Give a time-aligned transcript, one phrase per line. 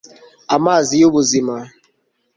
[0.55, 1.55] amazi y'ubuzima